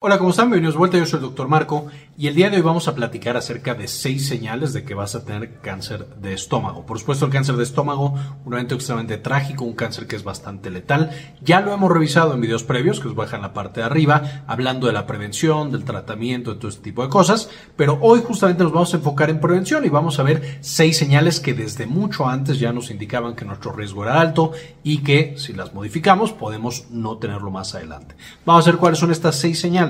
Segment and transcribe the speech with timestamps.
[0.00, 0.46] Hola, ¿cómo están?
[0.46, 2.94] Bienvenidos de vuelta, yo soy el doctor Marco y el día de hoy vamos a
[2.94, 6.86] platicar acerca de seis señales de que vas a tener cáncer de estómago.
[6.86, 8.14] Por supuesto, el cáncer de estómago,
[8.44, 11.10] un evento extremadamente trágico, un cáncer que es bastante letal.
[11.42, 14.86] Ya lo hemos revisado en videos previos, que os en la parte de arriba, hablando
[14.86, 18.72] de la prevención, del tratamiento, de todo este tipo de cosas, pero hoy justamente nos
[18.72, 22.60] vamos a enfocar en prevención y vamos a ver seis señales que desde mucho antes
[22.60, 24.52] ya nos indicaban que nuestro riesgo era alto
[24.84, 28.14] y que si las modificamos podemos no tenerlo más adelante.
[28.46, 29.87] Vamos a ver cuáles son estas seis señales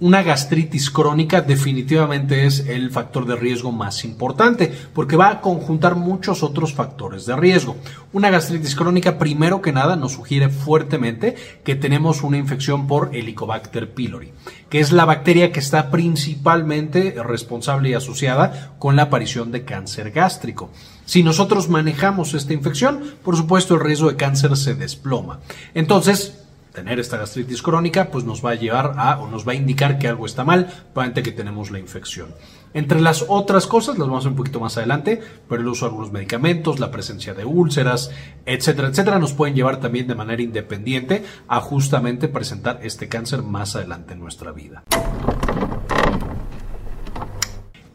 [0.00, 5.96] una gastritis crónica definitivamente es el factor de riesgo más importante porque va a conjuntar
[5.96, 7.76] muchos otros factores de riesgo.
[8.12, 13.92] Una gastritis crónica, primero que nada, nos sugiere fuertemente que tenemos una infección por Helicobacter
[13.92, 14.32] pylori,
[14.70, 20.12] que es la bacteria que está principalmente responsable y asociada con la aparición de cáncer
[20.12, 20.70] gástrico.
[21.06, 25.40] Si nosotros manejamos esta infección, por supuesto el riesgo de cáncer se desploma.
[25.74, 26.37] Entonces,
[26.78, 29.98] tener esta gastritis crónica, pues nos va a llevar a o nos va a indicar
[29.98, 32.28] que algo está mal, probablemente que tenemos la infección.
[32.72, 35.86] Entre las otras cosas, las vamos a ver un poquito más adelante, pero el uso
[35.86, 38.12] de algunos medicamentos, la presencia de úlceras,
[38.46, 43.74] etcétera, etcétera, nos pueden llevar también de manera independiente a justamente presentar este cáncer más
[43.74, 44.84] adelante en nuestra vida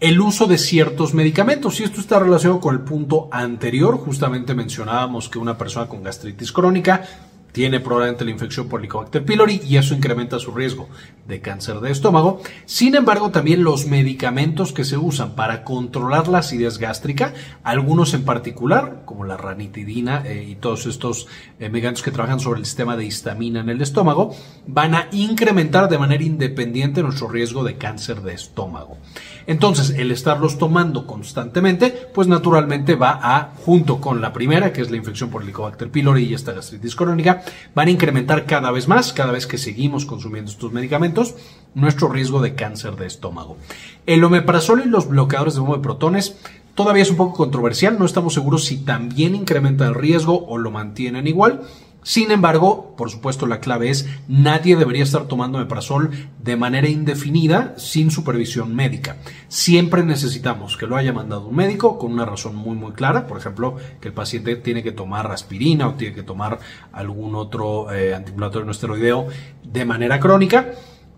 [0.01, 1.79] el uso de ciertos medicamentos.
[1.79, 3.95] Y esto está relacionado con el punto anterior.
[3.95, 7.05] Justamente mencionábamos que una persona con gastritis crónica
[7.53, 10.89] tiene probablemente la infección por Helicobacter pylori y eso incrementa su riesgo
[11.27, 12.41] de cáncer de estómago.
[12.65, 18.25] Sin embargo, también los medicamentos que se usan para controlar la acidez gástrica, algunos en
[18.25, 21.27] particular, como la ranitidina eh, y todos estos
[21.59, 25.89] eh, medicamentos que trabajan sobre el sistema de histamina en el estómago, van a incrementar
[25.89, 28.97] de manera independiente nuestro riesgo de cáncer de estómago.
[29.45, 34.89] Entonces, el estarlos tomando constantemente, pues naturalmente va a, junto con la primera, que es
[34.89, 37.42] la infección por Helicobacter pylori y esta gastritis crónica,
[37.75, 41.35] van a incrementar cada vez más, cada vez que seguimos consumiendo estos medicamentos,
[41.75, 43.57] nuestro riesgo de cáncer de estómago.
[44.05, 46.35] El omeprazol y los bloqueadores de bomba de protones
[46.75, 50.71] todavía es un poco controversial, no estamos seguros si también incrementan el riesgo o lo
[50.71, 51.61] mantienen igual.
[52.03, 57.73] Sin embargo, por supuesto, la clave es nadie debería estar tomando meprazol de manera indefinida
[57.77, 59.17] sin supervisión médica.
[59.47, 63.37] Siempre necesitamos que lo haya mandado un médico con una razón muy muy clara, por
[63.37, 66.59] ejemplo, que el paciente tiene que tomar aspirina o tiene que tomar
[66.91, 69.27] algún otro eh, antiinflamatorio no esteroideo
[69.63, 70.73] de manera crónica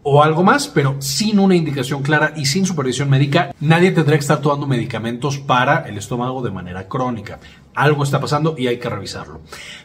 [0.08, 4.22] o algo más, pero sin una indicación clara y sin supervisión médica, nadie tendrá que
[4.22, 7.40] estar tomando medicamentos para el estómago de manera crónica
[7.76, 9.42] algo está pasando y hay que revisarlo.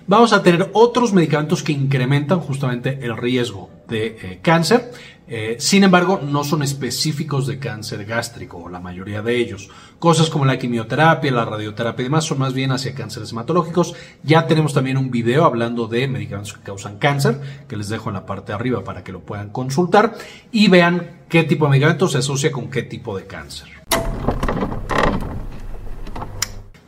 [0.07, 4.93] Vamos a tener otros medicamentos que incrementan justamente el riesgo de eh, cáncer.
[5.33, 9.69] Eh, sin embargo, no son específicos de cáncer gástrico, la mayoría de ellos.
[10.01, 13.95] Cosas como la quimioterapia, la radioterapia y demás son más bien hacia cánceres hematológicos.
[14.25, 18.15] Ya tenemos también un video hablando de medicamentos que causan cáncer, que les dejo en
[18.15, 20.15] la parte de arriba para que lo puedan consultar
[20.51, 23.69] y vean qué tipo de medicamentos se asocia con qué tipo de cáncer.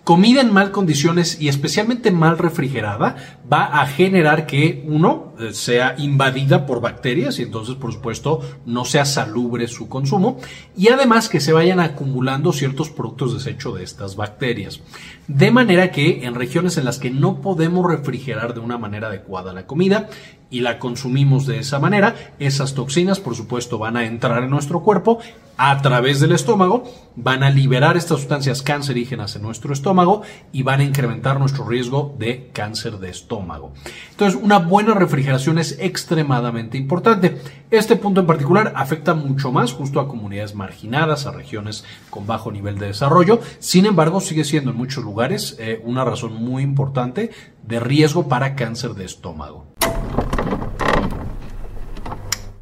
[0.05, 5.95] Comida en mal condiciones y especialmente mal refrigerada va a generar que uno eh, sea
[5.99, 10.39] invadida por bacterias y entonces por supuesto no sea salubre su consumo
[10.77, 14.81] y además que se vayan acumulando ciertos productos desechos de estas bacterias.
[15.29, 19.53] De manera que en regiones en las que no podemos refrigerar de una manera adecuada
[19.53, 20.09] la comida
[20.51, 24.83] y la consumimos de esa manera, esas toxinas por supuesto van a entrar en nuestro
[24.83, 25.19] cuerpo
[25.57, 26.85] a través del estómago,
[27.17, 30.23] van a liberar estas sustancias cancerígenas en nuestro estómago
[30.53, 33.73] y van a incrementar nuestro riesgo de cáncer de estómago.
[34.11, 35.22] Entonces, una buena refrigeración
[35.59, 37.39] es extremadamente importante.
[37.71, 42.53] Este punto en particular afecta mucho más justo a comunidades marginadas, a regiones con bajo
[42.53, 43.41] nivel de desarrollo.
[43.59, 47.31] Sin embargo, sigue siendo en muchos lugares eh, una razón muy importante
[47.63, 49.67] de riesgo para cáncer de estómago.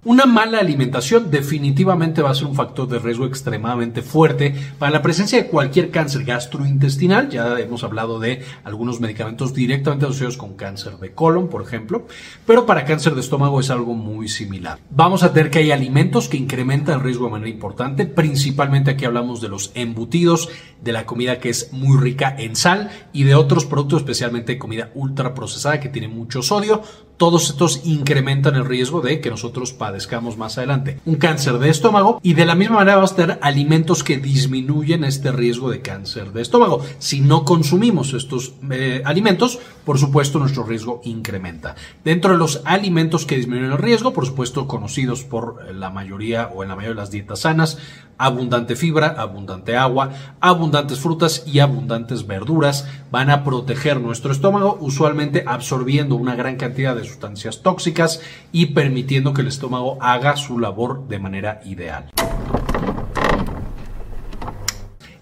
[0.03, 5.03] Una mala alimentación definitivamente va a ser un factor de riesgo extremadamente fuerte para la
[5.03, 7.29] presencia de cualquier cáncer gastrointestinal.
[7.29, 12.07] Ya hemos hablado de algunos medicamentos directamente asociados con cáncer de colon, por ejemplo,
[12.47, 14.79] pero para cáncer de estómago es algo muy similar.
[14.89, 19.05] Vamos a tener que hay alimentos que incrementan el riesgo de manera importante, principalmente aquí
[19.05, 20.49] hablamos de los embutidos,
[20.81, 24.93] de la comida que es muy rica en sal y de otros productos, especialmente comida
[24.95, 26.81] ultra procesada que tiene mucho sodio.
[27.21, 32.19] Todos estos incrementan el riesgo de que nosotros padezcamos más adelante un cáncer de estómago
[32.23, 36.33] y de la misma manera vamos a tener alimentos que disminuyen este riesgo de cáncer
[36.33, 36.83] de estómago.
[36.99, 41.77] Si no consumimos estos eh, alimentos, por supuesto nuestro riesgo incrementa.
[42.05, 46.63] Dentro de los alimentos que disminuyen el riesgo, por supuesto conocidos por la mayoría o
[46.63, 47.77] en la mayoría de las dietas sanas,
[48.21, 52.87] abundante fibra, abundante agua, abundantes frutas y abundantes verduras.
[53.11, 58.21] Van a proteger nuestro estómago, usualmente absorbiendo una gran cantidad de sustancias tóxicas
[58.53, 62.11] y permitiendo que el estómago haga su labor de manera ideal.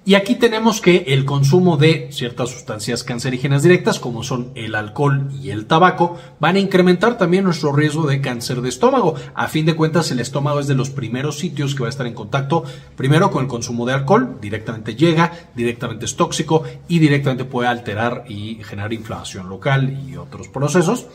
[0.09, 5.29] Y aquí tenemos que el consumo de ciertas sustancias cancerígenas directas, como son el alcohol
[5.43, 9.17] y el tabaco, van a incrementar también nuestro riesgo de cáncer de estómago.
[9.35, 12.07] A fin de cuentas, el estómago es de los primeros sitios que va a estar
[12.07, 12.65] en contacto
[12.97, 18.25] primero con el consumo de alcohol, directamente llega, directamente es tóxico y directamente puede alterar
[18.31, 21.07] y generar inflamación local y otros procesos.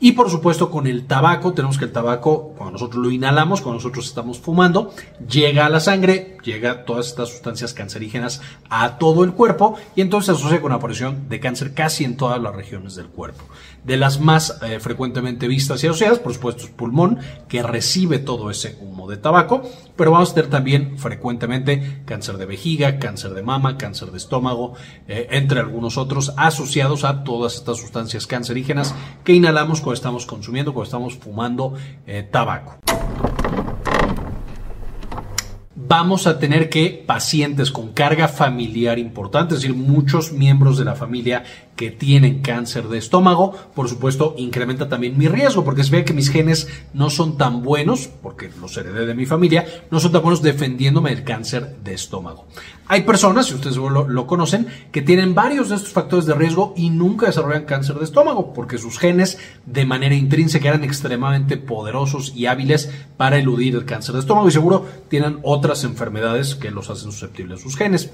[0.00, 3.78] Y por supuesto con el tabaco, tenemos que el tabaco, cuando nosotros lo inhalamos, cuando
[3.78, 4.92] nosotros estamos fumando,
[5.28, 10.26] llega a la sangre, llega todas estas sustancias cancerígenas a todo el cuerpo y entonces
[10.26, 13.44] se asocia con la aparición de cáncer casi en todas las regiones del cuerpo.
[13.82, 17.18] De las más eh, frecuentemente vistas y asociadas, por supuesto, es pulmón,
[17.48, 19.62] que recibe todo ese humo de tabaco,
[19.96, 24.74] pero vamos a tener también frecuentemente cáncer de vejiga, cáncer de mama, cáncer de estómago,
[25.08, 30.72] eh, entre algunos otros asociados a todas estas sustancias cancerígenas que inhalamos con estamos consumiendo,
[30.72, 31.74] cuando estamos fumando
[32.06, 32.78] eh, tabaco.
[35.86, 40.94] Vamos a tener que pacientes con carga familiar importante, es decir, muchos miembros de la
[40.94, 41.44] familia
[41.76, 46.14] que tienen cáncer de estómago, por supuesto, incrementa también mi riesgo, porque se ve que
[46.14, 50.22] mis genes no son tan buenos, porque los heredé de mi familia, no son tan
[50.22, 52.46] buenos defendiéndome del cáncer de estómago.
[52.86, 56.90] Hay personas, si ustedes lo, conocen, que tienen varios de estos factores de riesgo y
[56.90, 62.46] nunca desarrollan cáncer de estómago, porque sus genes de manera intrínseca eran extremadamente poderosos y
[62.46, 67.10] hábiles para eludir el cáncer de estómago y seguro tienen otras enfermedades que los hacen
[67.10, 68.10] susceptibles a sus genes.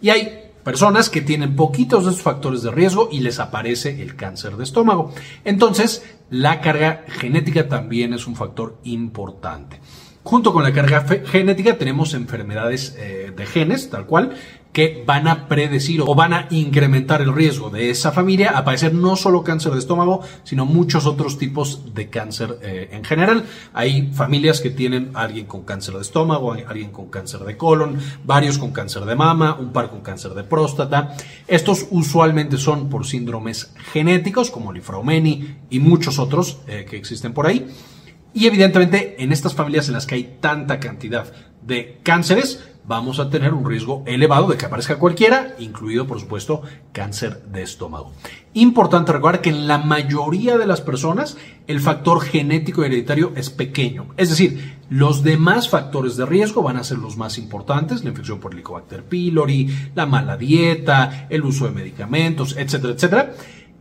[0.00, 4.14] Y hay personas que tienen poquitos de estos factores de riesgo y les aparece el
[4.14, 5.12] cáncer de estómago.
[5.44, 9.80] Entonces, la carga genética también es un factor importante.
[10.24, 14.34] Junto con la carga genética tenemos enfermedades eh, de genes, tal cual,
[14.72, 18.94] que van a predecir o van a incrementar el riesgo de esa familia a padecer
[18.94, 23.44] no solo cáncer de estómago, sino muchos otros tipos de cáncer eh, en general.
[23.74, 28.58] Hay familias que tienen alguien con cáncer de estómago, alguien con cáncer de colon, varios
[28.58, 31.16] con cáncer de mama, un par con cáncer de próstata.
[31.46, 37.46] Estos usualmente son por síndromes genéticos como Lifraumeni y muchos otros eh, que existen por
[37.46, 37.66] ahí.
[38.34, 41.32] Y evidentemente en estas familias en las que hay tanta cantidad
[41.62, 46.62] de cánceres, vamos a tener un riesgo elevado de que aparezca cualquiera, incluido por supuesto
[46.92, 48.12] cáncer de estómago.
[48.54, 51.36] Importante recordar que en la mayoría de las personas
[51.66, 56.84] el factor genético hereditario es pequeño, es decir, los demás factores de riesgo van a
[56.84, 61.70] ser los más importantes, la infección por Helicobacter pylori, la mala dieta, el uso de
[61.70, 63.32] medicamentos, etcétera, etcétera.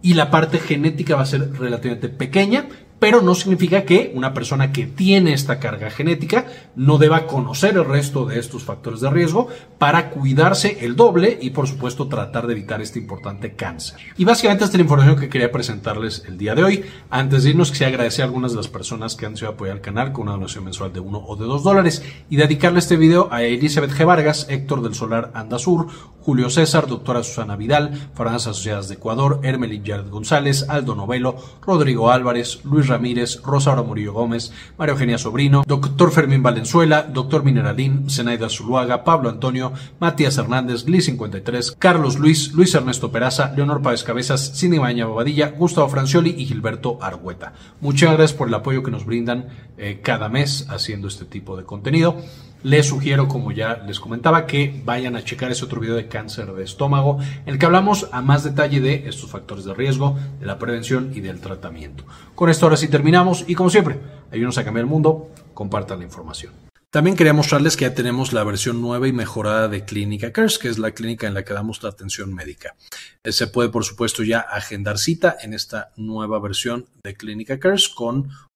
[0.03, 2.67] Y la parte genética va a ser relativamente pequeña,
[3.01, 6.45] pero no significa que una persona que tiene esta carga genética
[6.75, 9.47] no deba conocer el resto de estos factores de riesgo
[9.79, 13.97] para cuidarse el doble y por supuesto tratar de evitar este importante cáncer.
[14.17, 16.85] Y básicamente esta es la información que quería presentarles el día de hoy.
[17.09, 19.81] Antes de irnos quisiera agradecer a algunas de las personas que han sido apoyar al
[19.81, 23.29] canal con una donación mensual de uno o de dos dólares y dedicarle este video
[23.31, 24.05] a Elizabeth G.
[24.05, 25.87] Vargas, Héctor del Solar Andasur,
[26.23, 31.35] Julio César, doctora Susana Vidal, Farmacias Asociadas de Ecuador, Hermelín Yared González, Aldo Novelo,
[31.65, 38.09] Rodrigo Álvarez, Luis Ramírez, Rosaura Murillo Gómez, María Eugenia Sobrino, doctor Fermín Valenzuela, doctor Mineralín,
[38.09, 44.03] Zenaida Zuluaga, Pablo Antonio, Matías Hernández, Gli 53, Carlos Luis, Luis Ernesto Peraza, Leonor Páez
[44.03, 47.53] Cabezas, Cindy Baña Bobadilla, Gustavo Francioli y Gilberto Argüeta.
[47.79, 49.47] Muchas gracias por el apoyo que nos brindan
[49.77, 52.17] eh, cada mes haciendo este tipo de contenido.
[52.63, 56.53] Les sugiero, como ya les comentaba, que vayan a checar ese otro video de cáncer
[56.53, 60.45] de estómago, en el que hablamos a más detalle de estos factores de riesgo, de
[60.45, 62.03] la prevención y del tratamiento.
[62.35, 63.99] Con esto ahora sí terminamos y como siempre,
[64.31, 66.53] ayúdenos a cambiar el mundo, compartan la información.
[66.91, 70.67] También quería mostrarles que ya tenemos la versión nueva y mejorada de Clínica Cares, que
[70.67, 72.75] es la clínica en la que damos la atención médica.
[73.23, 77.87] Eh, se puede, por supuesto, ya agendar cita en esta nueva versión de Clínica Cares
[77.87, 78.29] con